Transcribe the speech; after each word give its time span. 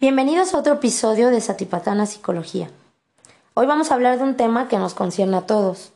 Bienvenidos 0.00 0.54
a 0.54 0.58
otro 0.58 0.74
episodio 0.74 1.30
de 1.30 1.40
Satipatana 1.40 2.06
Psicología. 2.06 2.70
Hoy 3.54 3.66
vamos 3.66 3.90
a 3.90 3.94
hablar 3.94 4.16
de 4.16 4.22
un 4.22 4.36
tema 4.36 4.68
que 4.68 4.78
nos 4.78 4.94
concierne 4.94 5.36
a 5.36 5.46
todos, 5.46 5.90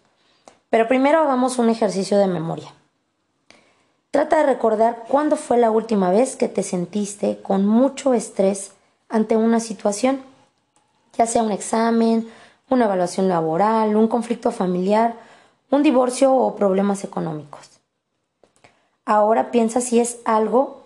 pero 0.70 0.88
primero 0.88 1.20
hagamos 1.20 1.60
un 1.60 1.68
ejercicio 1.68 2.18
de 2.18 2.26
memoria. 2.26 2.74
Trata 4.10 4.38
de 4.38 4.46
recordar 4.46 5.04
cuándo 5.06 5.36
fue 5.36 5.56
la 5.56 5.70
última 5.70 6.10
vez 6.10 6.34
que 6.34 6.48
te 6.48 6.64
sentiste 6.64 7.40
con 7.42 7.64
mucho 7.64 8.12
estrés 8.12 8.72
ante 9.08 9.36
una 9.36 9.60
situación, 9.60 10.20
ya 11.16 11.26
sea 11.26 11.44
un 11.44 11.52
examen, 11.52 12.28
una 12.70 12.86
evaluación 12.86 13.28
laboral, 13.28 13.94
un 13.94 14.08
conflicto 14.08 14.50
familiar, 14.50 15.14
un 15.70 15.84
divorcio 15.84 16.34
o 16.34 16.56
problemas 16.56 17.04
económicos. 17.04 17.70
Ahora 19.04 19.52
piensa 19.52 19.80
si 19.80 20.00
es 20.00 20.18
algo 20.24 20.82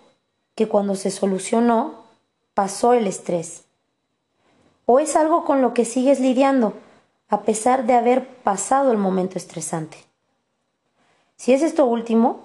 que 0.53 0.67
cuando 0.67 0.93
se 0.93 1.09
solucionó 1.09 2.05
pasó 2.57 2.93
el 2.93 3.05
estrés. 3.05 3.65
O 4.87 4.99
es 4.99 5.15
algo 5.15 5.45
con 5.45 5.61
lo 5.61 5.75
que 5.75 5.85
sigues 5.85 6.19
lidiando 6.19 6.73
a 7.29 7.43
pesar 7.43 7.85
de 7.85 7.93
haber 7.93 8.27
pasado 8.27 8.91
el 8.91 8.97
momento 8.97 9.37
estresante. 9.37 9.97
Si 11.35 11.53
es 11.53 11.61
esto 11.61 11.85
último, 11.85 12.39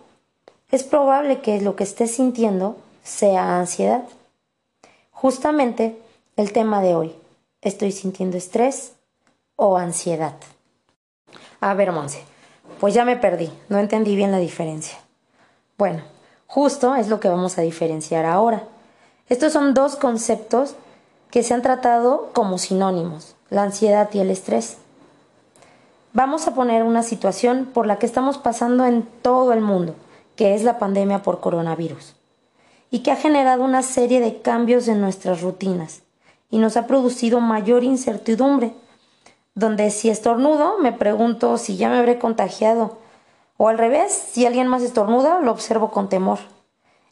es 0.71 0.85
probable 0.85 1.41
que 1.41 1.63
lo 1.63 1.77
que 1.77 1.85
estés 1.85 2.15
sintiendo 2.15 2.77
sea 3.03 3.59
ansiedad. 3.59 4.05
Justamente 5.13 5.99
el 6.37 6.53
tema 6.53 6.83
de 6.83 6.95
hoy, 6.95 7.15
¿estoy 7.63 7.91
sintiendo 7.91 8.37
estrés 8.37 8.93
o 9.57 9.79
ansiedad? 9.79 10.35
A 11.59 11.73
ver, 11.73 11.91
Monse, 11.91 12.23
pues 12.81 12.93
ya 12.93 13.07
me 13.07 13.17
perdí, 13.17 13.51
no 13.71 13.79
entendí 13.79 14.15
bien 14.15 14.31
la 14.31 14.41
diferencia. 14.41 14.99
Bueno, 15.79 16.03
justo 16.47 16.97
es 16.97 17.09
lo 17.09 17.19
que 17.19 17.31
vamos 17.31 17.57
a 17.57 17.63
diferenciar 17.63 18.27
ahora. 18.27 18.69
Estos 19.29 19.53
son 19.53 19.75
dos 19.75 19.97
conceptos 19.97 20.75
que 21.31 21.43
se 21.43 21.55
han 21.55 21.63
tratado 21.63 22.31
como 22.35 22.59
sinónimos, 22.59 23.37
la 23.49 23.63
ansiedad 23.63 24.11
y 24.13 24.19
el 24.19 24.31
estrés. 24.31 24.77
Vamos 26.13 26.47
a 26.47 26.55
poner 26.55 26.83
una 26.83 27.03
situación 27.03 27.71
por 27.73 27.87
la 27.87 27.99
que 27.99 28.05
estamos 28.05 28.37
pasando 28.37 28.85
en 28.85 29.03
todo 29.23 29.53
el 29.53 29.63
mundo, 29.63 29.95
que 30.37 30.55
es 30.55 30.63
la 30.63 30.79
pandemia 30.79 31.23
por 31.23 31.41
coronavirus, 31.41 32.15
y 32.91 32.99
que 32.99 33.11
ha 33.11 33.17
generado 33.17 33.65
una 33.65 33.83
serie 33.83 34.21
de 34.21 34.43
cambios 34.43 34.89
en 34.89 35.01
nuestras 35.01 35.41
rutinas 35.41 36.03
y 36.51 36.59
nos 36.59 36.77
ha 36.77 36.87
producido 36.87 37.41
mayor 37.41 37.83
incertidumbre, 37.83 38.75
donde 39.55 39.91
si 39.91 40.11
estornudo 40.11 40.79
me 40.79 40.93
pregunto 40.93 41.57
si 41.57 41.79
ya 41.79 41.89
me 41.89 41.97
habré 41.97 42.19
contagiado, 42.19 42.99
o 43.57 43.69
al 43.69 43.79
revés, 43.79 44.13
si 44.13 44.45
alguien 44.45 44.69
más 44.69 44.83
estornuda 44.83 45.41
lo 45.41 45.53
observo 45.53 45.91
con 45.91 46.11
temor. 46.11 46.41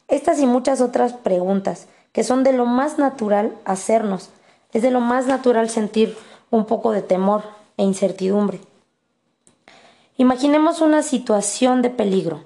Estas 0.07 0.39
y 0.39 0.45
muchas 0.45 0.81
otras 0.81 1.13
preguntas 1.13 1.87
que 2.11 2.23
son 2.23 2.43
de 2.43 2.53
lo 2.53 2.65
más 2.65 2.97
natural 2.97 3.55
hacernos, 3.65 4.29
es 4.73 4.81
de 4.81 4.91
lo 4.91 4.99
más 4.99 5.27
natural 5.27 5.69
sentir 5.69 6.17
un 6.49 6.65
poco 6.65 6.91
de 6.91 7.01
temor 7.01 7.43
e 7.77 7.83
incertidumbre. 7.83 8.59
Imaginemos 10.17 10.81
una 10.81 11.03
situación 11.03 11.81
de 11.81 11.89
peligro, 11.89 12.43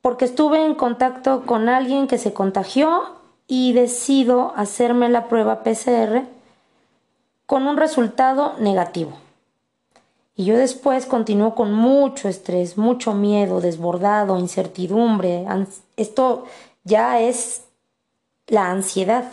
porque 0.00 0.24
estuve 0.24 0.64
en 0.64 0.74
contacto 0.74 1.44
con 1.44 1.68
alguien 1.68 2.06
que 2.06 2.18
se 2.18 2.32
contagió 2.32 3.16
y 3.46 3.72
decido 3.72 4.52
hacerme 4.56 5.08
la 5.08 5.28
prueba 5.28 5.62
PCR 5.62 6.22
con 7.46 7.66
un 7.66 7.76
resultado 7.76 8.54
negativo. 8.58 9.12
Y 10.36 10.44
yo 10.44 10.56
después 10.56 11.04
continúo 11.04 11.54
con 11.54 11.74
mucho 11.74 12.28
estrés, 12.28 12.78
mucho 12.78 13.12
miedo, 13.12 13.60
desbordado, 13.60 14.38
incertidumbre. 14.38 15.44
Esto 15.96 16.44
ya 16.84 17.20
es 17.20 17.64
la 18.50 18.70
ansiedad, 18.70 19.24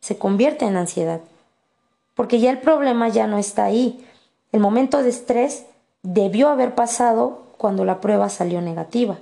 se 0.00 0.16
convierte 0.16 0.66
en 0.66 0.76
ansiedad, 0.76 1.20
porque 2.14 2.38
ya 2.38 2.50
el 2.50 2.58
problema 2.60 3.08
ya 3.08 3.26
no 3.26 3.38
está 3.38 3.64
ahí. 3.64 4.06
El 4.52 4.60
momento 4.60 5.02
de 5.02 5.08
estrés 5.08 5.64
debió 6.02 6.48
haber 6.48 6.74
pasado 6.74 7.42
cuando 7.56 7.84
la 7.84 8.00
prueba 8.00 8.28
salió 8.28 8.60
negativa. 8.60 9.18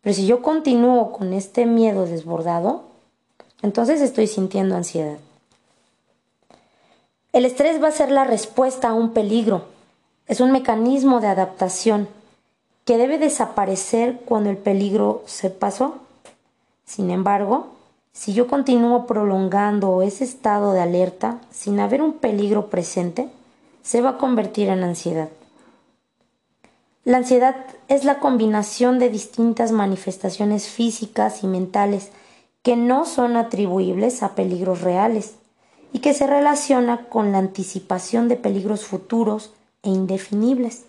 Pero 0.00 0.14
si 0.14 0.26
yo 0.26 0.42
continúo 0.42 1.12
con 1.12 1.32
este 1.32 1.66
miedo 1.66 2.06
desbordado, 2.06 2.84
entonces 3.62 4.00
estoy 4.00 4.26
sintiendo 4.26 4.76
ansiedad. 4.76 5.18
El 7.32 7.44
estrés 7.44 7.82
va 7.82 7.88
a 7.88 7.92
ser 7.92 8.10
la 8.10 8.24
respuesta 8.24 8.88
a 8.88 8.94
un 8.94 9.12
peligro. 9.12 9.64
Es 10.26 10.40
un 10.40 10.52
mecanismo 10.52 11.20
de 11.20 11.28
adaptación 11.28 12.08
que 12.84 12.98
debe 12.98 13.18
desaparecer 13.18 14.20
cuando 14.24 14.50
el 14.50 14.56
peligro 14.56 15.22
se 15.26 15.50
pasó. 15.50 15.96
Sin 16.84 17.10
embargo, 17.10 17.68
si 18.14 18.32
yo 18.32 18.46
continúo 18.46 19.06
prolongando 19.06 20.00
ese 20.00 20.24
estado 20.24 20.72
de 20.72 20.80
alerta 20.80 21.40
sin 21.50 21.80
haber 21.80 22.00
un 22.00 22.14
peligro 22.14 22.70
presente, 22.70 23.28
se 23.82 24.00
va 24.00 24.10
a 24.10 24.18
convertir 24.18 24.68
en 24.68 24.84
ansiedad. 24.84 25.28
La 27.04 27.18
ansiedad 27.18 27.66
es 27.88 28.04
la 28.04 28.20
combinación 28.20 28.98
de 28.98 29.10
distintas 29.10 29.72
manifestaciones 29.72 30.68
físicas 30.68 31.42
y 31.42 31.48
mentales 31.48 32.10
que 32.62 32.76
no 32.76 33.04
son 33.04 33.36
atribuibles 33.36 34.22
a 34.22 34.34
peligros 34.34 34.80
reales 34.80 35.34
y 35.92 35.98
que 35.98 36.14
se 36.14 36.26
relaciona 36.26 37.08
con 37.08 37.32
la 37.32 37.38
anticipación 37.38 38.28
de 38.28 38.36
peligros 38.36 38.86
futuros 38.86 39.52
e 39.82 39.90
indefinibles 39.90 40.84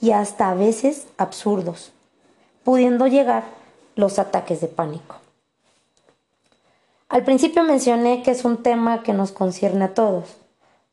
y 0.00 0.10
hasta 0.10 0.50
a 0.50 0.54
veces 0.54 1.06
absurdos, 1.16 1.92
pudiendo 2.64 3.06
llegar 3.06 3.44
los 3.94 4.18
ataques 4.18 4.60
de 4.60 4.68
pánico. 4.68 5.23
Al 7.14 7.22
principio 7.22 7.62
mencioné 7.62 8.24
que 8.24 8.32
es 8.32 8.44
un 8.44 8.64
tema 8.64 9.04
que 9.04 9.12
nos 9.12 9.30
concierne 9.30 9.84
a 9.84 9.94
todos, 9.94 10.36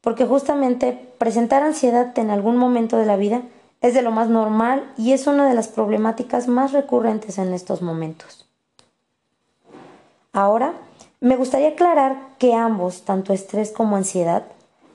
porque 0.02 0.28
justamente 0.28 0.94
presentar 1.18 1.64
ansiedad 1.64 2.16
en 2.20 2.30
algún 2.30 2.58
momento 2.58 2.98
de 2.98 3.08
la 3.08 3.16
vida 3.16 3.42
es 3.82 3.96
de 3.96 4.04
lo 4.04 4.12
más 4.12 4.30
normal 4.30 4.94
y 5.00 5.14
es 5.14 5.26
una 5.26 5.50
de 5.50 5.56
las 5.56 5.68
problemáticas 5.68 6.48
más 6.48 6.74
recurrentes 6.74 7.40
en 7.40 7.56
estos 7.56 7.82
momentos. 7.82 8.48
Ahora, 10.32 10.74
me 11.22 11.38
gustaría 11.38 11.70
aclarar 11.70 12.20
que 12.38 12.54
ambos, 12.54 13.02
tanto 13.02 13.34
estrés 13.34 13.72
como 13.72 13.96
ansiedad, 13.96 14.44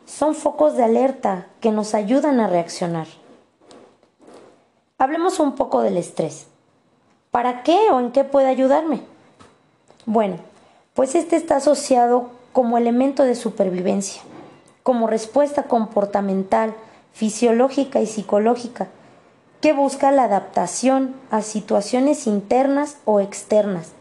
son 0.04 0.32
focos 0.32 0.76
de 0.76 0.84
alerta 0.84 1.48
que 1.58 1.72
nos 1.72 1.94
ayudan 1.94 2.38
a 2.38 2.46
reaccionar. 2.46 3.08
Hablemos 4.96 5.40
un 5.40 5.56
poco 5.56 5.82
del 5.82 5.96
estrés. 5.96 6.46
¿Para 7.32 7.64
qué 7.64 7.90
o 7.90 7.98
en 7.98 8.12
qué 8.12 8.22
puede 8.22 8.46
ayudarme? 8.46 9.00
Bueno, 10.04 10.36
pues 10.96 11.14
este 11.14 11.36
está 11.36 11.56
asociado 11.56 12.30
como 12.52 12.78
elemento 12.78 13.22
de 13.22 13.34
supervivencia, 13.34 14.22
como 14.82 15.06
respuesta 15.06 15.64
comportamental, 15.64 16.74
fisiológica 17.12 18.00
y 18.00 18.06
psicológica, 18.06 18.88
que 19.60 19.74
busca 19.74 20.10
la 20.10 20.24
adaptación 20.24 21.14
a 21.30 21.42
situaciones 21.42 22.26
internas 22.26 22.96
o 23.04 23.20
externas. 23.20 23.92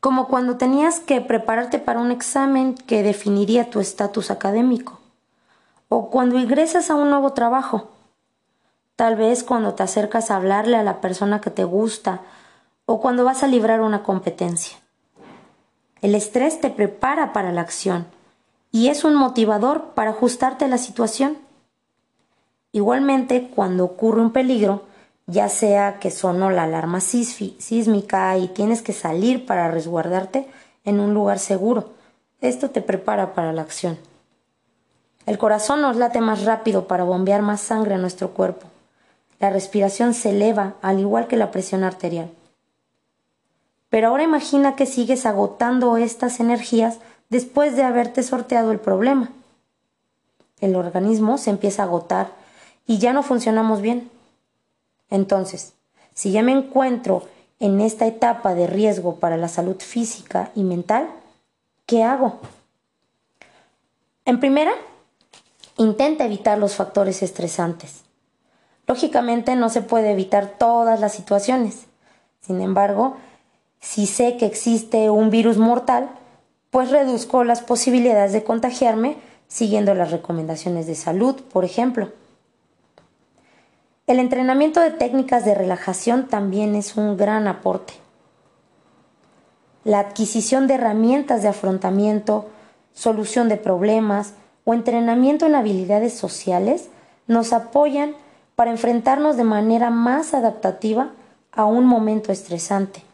Como 0.00 0.26
cuando 0.26 0.56
tenías 0.56 0.98
que 0.98 1.20
prepararte 1.20 1.78
para 1.78 2.00
un 2.00 2.10
examen 2.10 2.74
que 2.74 3.04
definiría 3.04 3.70
tu 3.70 3.78
estatus 3.78 4.32
académico, 4.32 4.98
o 5.88 6.10
cuando 6.10 6.40
ingresas 6.40 6.90
a 6.90 6.96
un 6.96 7.10
nuevo 7.10 7.34
trabajo, 7.34 7.90
tal 8.96 9.14
vez 9.14 9.44
cuando 9.44 9.74
te 9.74 9.84
acercas 9.84 10.32
a 10.32 10.36
hablarle 10.36 10.76
a 10.76 10.82
la 10.82 11.00
persona 11.00 11.40
que 11.40 11.50
te 11.50 11.62
gusta 11.62 12.22
o 12.86 13.00
cuando 13.00 13.24
vas 13.24 13.42
a 13.42 13.48
librar 13.48 13.80
una 13.80 14.02
competencia. 14.02 14.78
El 16.00 16.14
estrés 16.14 16.60
te 16.60 16.70
prepara 16.70 17.32
para 17.32 17.52
la 17.52 17.60
acción 17.60 18.06
y 18.70 18.88
es 18.88 19.04
un 19.04 19.14
motivador 19.14 19.94
para 19.94 20.10
ajustarte 20.10 20.64
a 20.64 20.68
la 20.68 20.78
situación. 20.78 21.36
Igualmente, 22.72 23.50
cuando 23.54 23.84
ocurre 23.84 24.20
un 24.20 24.32
peligro, 24.32 24.84
ya 25.26 25.48
sea 25.48 25.98
que 25.98 26.10
sonó 26.10 26.50
la 26.50 26.64
alarma 26.64 27.00
sísmica 27.00 28.38
y 28.38 28.48
tienes 28.48 28.82
que 28.82 28.92
salir 28.92 29.46
para 29.46 29.68
resguardarte 29.68 30.46
en 30.84 31.00
un 31.00 31.14
lugar 31.14 31.40
seguro, 31.40 31.90
esto 32.40 32.70
te 32.70 32.82
prepara 32.82 33.34
para 33.34 33.52
la 33.52 33.62
acción. 33.62 33.98
El 35.24 35.38
corazón 35.38 35.82
nos 35.82 35.96
late 35.96 36.20
más 36.20 36.44
rápido 36.44 36.86
para 36.86 37.02
bombear 37.02 37.42
más 37.42 37.60
sangre 37.60 37.94
a 37.94 37.98
nuestro 37.98 38.30
cuerpo. 38.30 38.68
La 39.40 39.50
respiración 39.50 40.14
se 40.14 40.30
eleva 40.30 40.74
al 40.82 41.00
igual 41.00 41.26
que 41.26 41.36
la 41.36 41.50
presión 41.50 41.82
arterial. 41.82 42.30
Pero 43.96 44.08
ahora 44.08 44.24
imagina 44.24 44.76
que 44.76 44.84
sigues 44.84 45.24
agotando 45.24 45.96
estas 45.96 46.38
energías 46.38 46.98
después 47.30 47.76
de 47.76 47.82
haberte 47.82 48.22
sorteado 48.22 48.70
el 48.70 48.78
problema. 48.78 49.30
El 50.60 50.76
organismo 50.76 51.38
se 51.38 51.48
empieza 51.48 51.80
a 51.80 51.86
agotar 51.86 52.28
y 52.86 52.98
ya 52.98 53.14
no 53.14 53.22
funcionamos 53.22 53.80
bien. 53.80 54.10
Entonces, 55.08 55.72
si 56.12 56.30
ya 56.30 56.42
me 56.42 56.52
encuentro 56.52 57.22
en 57.58 57.80
esta 57.80 58.06
etapa 58.06 58.54
de 58.54 58.66
riesgo 58.66 59.16
para 59.16 59.38
la 59.38 59.48
salud 59.48 59.76
física 59.78 60.50
y 60.54 60.62
mental, 60.62 61.08
¿qué 61.86 62.02
hago? 62.02 62.40
En 64.26 64.40
primera, 64.40 64.72
intenta 65.78 66.26
evitar 66.26 66.58
los 66.58 66.74
factores 66.74 67.22
estresantes. 67.22 68.02
Lógicamente 68.86 69.56
no 69.56 69.70
se 69.70 69.80
puede 69.80 70.12
evitar 70.12 70.48
todas 70.58 71.00
las 71.00 71.14
situaciones. 71.14 71.86
Sin 72.42 72.60
embargo, 72.60 73.16
Si 73.80 74.06
sé 74.06 74.36
que 74.36 74.46
existe 74.46 75.10
un 75.10 75.30
virus 75.30 75.58
mortal, 75.58 76.10
pues 76.70 76.90
reduzco 76.90 77.44
las 77.44 77.62
posibilidades 77.62 78.32
de 78.32 78.44
contagiarme 78.44 79.16
siguiendo 79.48 79.94
las 79.94 80.10
recomendaciones 80.10 80.86
de 80.86 80.94
salud, 80.94 81.36
por 81.52 81.64
ejemplo. 81.64 82.12
El 84.06 84.20
entrenamiento 84.20 84.80
de 84.80 84.90
técnicas 84.90 85.44
de 85.44 85.54
relajación 85.54 86.28
también 86.28 86.74
es 86.74 86.96
un 86.96 87.16
gran 87.16 87.48
aporte. 87.48 87.94
La 89.84 90.00
adquisición 90.00 90.66
de 90.66 90.74
herramientas 90.74 91.42
de 91.42 91.48
afrontamiento, 91.48 92.46
solución 92.92 93.48
de 93.48 93.56
problemas 93.56 94.34
o 94.64 94.74
entrenamiento 94.74 95.46
en 95.46 95.54
habilidades 95.54 96.12
sociales 96.12 96.88
nos 97.26 97.52
apoyan 97.52 98.14
para 98.56 98.70
enfrentarnos 98.70 99.36
de 99.36 99.44
manera 99.44 99.90
más 99.90 100.34
adaptativa 100.34 101.12
a 101.52 101.64
un 101.64 101.84
momento 101.86 102.32
estresante. 102.32 103.05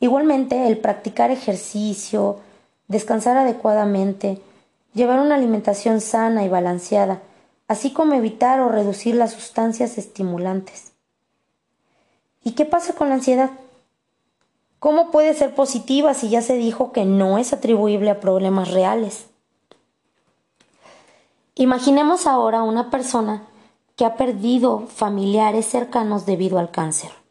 Igualmente, 0.00 0.66
el 0.66 0.78
practicar 0.78 1.30
ejercicio, 1.30 2.40
descansar 2.88 3.36
adecuadamente, 3.36 4.40
llevar 4.92 5.20
una 5.20 5.34
alimentación 5.34 6.00
sana 6.00 6.44
y 6.44 6.48
balanceada, 6.48 7.22
así 7.68 7.92
como 7.92 8.14
evitar 8.14 8.60
o 8.60 8.68
reducir 8.68 9.14
las 9.14 9.32
sustancias 9.32 9.98
estimulantes. 9.98 10.92
¿Y 12.42 12.52
qué 12.52 12.64
pasa 12.66 12.94
con 12.94 13.08
la 13.08 13.14
ansiedad? 13.14 13.50
¿Cómo 14.78 15.10
puede 15.10 15.32
ser 15.32 15.54
positiva 15.54 16.12
si 16.12 16.28
ya 16.28 16.42
se 16.42 16.56
dijo 16.56 16.92
que 16.92 17.06
no 17.06 17.38
es 17.38 17.54
atribuible 17.54 18.10
a 18.10 18.20
problemas 18.20 18.70
reales? 18.70 19.26
Imaginemos 21.54 22.26
ahora 22.26 22.62
una 22.62 22.90
persona 22.90 23.44
que 23.96 24.04
ha 24.04 24.16
perdido 24.16 24.86
familiares 24.88 25.66
cercanos 25.66 26.26
debido 26.26 26.58
al 26.58 26.70
cáncer. 26.70 27.23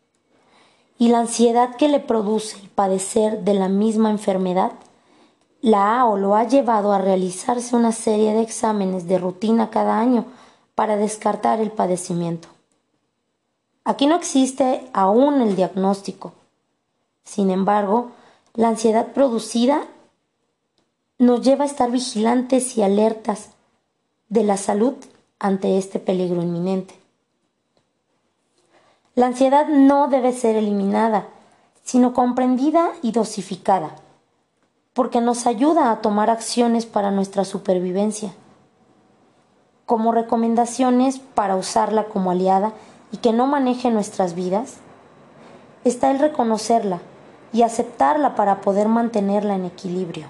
Y 0.98 1.10
la 1.10 1.20
ansiedad 1.20 1.76
que 1.76 1.90
le 1.90 2.00
produce 2.00 2.58
el 2.60 2.70
padecer 2.70 3.44
de 3.44 3.54
la 3.54 3.68
misma 3.68 4.10
enfermedad 4.12 4.72
la 5.62 6.00
ha 6.00 6.06
o 6.06 6.18
lo 6.18 6.36
ha 6.36 6.44
llevado 6.44 6.92
a 6.92 6.98
realizarse 6.98 7.76
una 7.76 7.92
serie 7.92 8.34
de 8.34 8.42
exámenes 8.42 9.08
de 9.08 9.18
rutina 9.18 9.70
cada 9.70 9.98
año 9.98 10.26
para 10.76 10.98
descartar 10.98 11.62
el 11.62 11.72
padecimiento. 11.72 12.50
Aquí 13.86 14.08
no 14.08 14.16
existe 14.16 14.90
aún 14.94 15.42
el 15.42 15.56
diagnóstico. 15.56 16.34
Sin 17.24 17.50
embargo, 17.50 18.12
la 18.54 18.70
ansiedad 18.70 19.14
producida 19.14 19.84
nos 21.18 21.42
lleva 21.42 21.64
a 21.64 21.68
estar 21.68 21.92
vigilantes 21.92 22.78
y 22.78 22.82
alertas 22.82 23.50
de 24.30 24.44
la 24.44 24.58
salud 24.58 24.96
ante 25.40 25.78
este 25.78 26.00
peligro 26.00 26.42
inminente. 26.42 26.96
La 29.16 29.28
ansiedad 29.28 29.68
no 29.68 30.08
debe 30.08 30.32
ser 30.34 30.56
eliminada, 30.56 31.28
sino 31.84 32.14
comprendida 32.14 32.92
y 33.02 33.12
dosificada 33.12 33.96
porque 34.94 35.22
nos 35.22 35.48
ayuda 35.48 35.92
a 35.92 36.02
tomar 36.02 36.30
acciones 36.30 36.86
para 36.86 37.12
nuestra 37.12 37.46
supervivencia. 37.46 38.34
Como 39.86 40.12
recomendaciones 40.12 41.20
para 41.20 41.56
usarla 41.56 42.06
como 42.06 42.32
aliada 42.32 42.74
y 43.12 43.18
que 43.18 43.34
no 43.34 43.48
maneje 43.48 43.90
nuestras 43.90 44.36
vidas, 44.36 44.76
está 45.84 46.12
el 46.12 46.20
reconocerla 46.20 47.00
y 47.52 47.64
aceptarla 47.64 48.36
para 48.36 48.62
poder 48.62 48.88
mantenerla 48.88 49.56
en 49.56 49.66
equilibrio. 49.66 50.28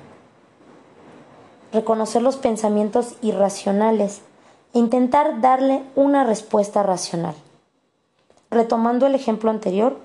Reconocer 1.72 2.22
los 2.22 2.38
pensamientos 2.38 3.16
irracionales 3.22 4.22
e 4.74 4.80
intentar 4.80 5.42
darle 5.42 5.84
una 5.96 6.24
respuesta 6.24 6.84
racional. 6.84 7.36
Retomando 8.54 9.08
el 9.08 9.16
ejemplo 9.16 9.50
anterior, 9.50 9.98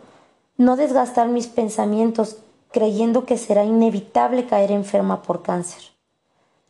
no 0.56 0.77
desgastar 0.77 1.29
mis 1.29 1.49
pensamientos 1.49 2.39
creyendo 2.71 3.27
que 3.27 3.37
será 3.37 3.65
inevitable 3.65 4.47
caer 4.47 4.73
enferma 4.73 5.21
por 5.21 5.43
cáncer. 5.43 5.83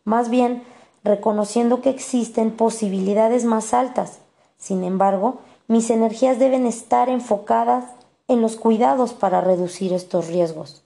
Más 0.02 0.28
bien, 0.28 0.64
reconociendo 1.04 1.80
que 1.80 1.90
existen 1.90 2.50
posibilidades 2.50 3.44
más 3.44 3.74
altas. 3.74 4.18
Sin 4.56 4.82
embargo, 4.82 5.38
mis 5.68 5.88
energías 5.90 6.40
deben 6.40 6.66
estar 6.66 7.08
enfocadas 7.08 7.84
en 8.26 8.42
los 8.42 8.56
cuidados 8.56 9.12
para 9.12 9.40
reducir 9.40 9.92
estos 9.92 10.26
riesgos. 10.26 10.82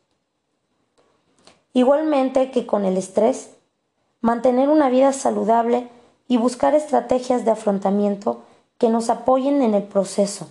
Igualmente 1.73 2.50
que 2.50 2.67
con 2.67 2.85
el 2.85 2.99
estrés, 2.99 3.49
mantener 4.21 4.69
una 4.69 4.91
vida 4.91 5.15
saludable 5.15 5.88
y 6.29 6.37
buscar 6.37 6.75
estrategias 6.75 7.47
de 7.47 7.53
afrontamiento 7.53 8.43
que 8.77 8.91
nos 8.91 9.09
apoyen 9.09 9.62
en 9.62 9.73
el 9.73 9.85
proceso. 9.85 10.49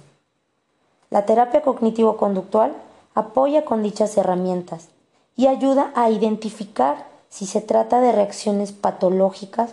La 1.11 1.25
terapia 1.25 1.61
cognitivo-conductual 1.61 2.73
apoya 3.13 3.65
con 3.65 3.83
dichas 3.83 4.17
herramientas 4.17 4.87
y 5.35 5.47
ayuda 5.47 5.91
a 5.93 6.09
identificar 6.09 7.05
si 7.29 7.45
se 7.45 7.61
trata 7.61 7.99
de 7.99 8.13
reacciones 8.13 8.71
patológicas 8.71 9.71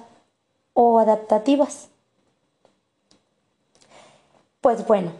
o 0.74 0.98
adaptativas. 0.98 1.88
Pues 4.60 4.86
bueno, 4.86 5.12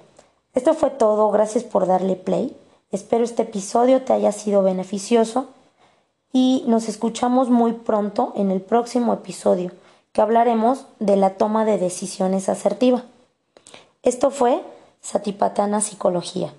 esto 0.55 0.75
fue 0.75 0.91
todo, 0.91 1.31
gracias 1.31 1.63
por 1.63 1.87
darle 1.87 2.17
play. 2.17 2.57
Espero 2.91 3.23
este 3.23 3.43
episodio 3.43 4.03
te 4.03 4.13
haya 4.13 4.33
sido 4.33 4.63
beneficioso 4.63 5.47
y 6.33 6.65
nos 6.67 6.89
escuchamos 6.89 7.49
muy 7.49 7.75
pronto 7.75 8.33
en 8.35 8.51
el 8.51 8.61
próximo 8.61 9.13
episodio 9.13 9.71
que 10.13 10.21
hablaremos 10.21 10.87
de 10.99 11.15
la 11.15 11.35
toma 11.35 11.65
de 11.65 11.79
decisiones 11.79 12.49
asertiva. 12.49 13.05
Esto 14.03 14.31
fue 14.31 14.63
Satipatana 15.01 15.81
Psicología. 15.81 16.53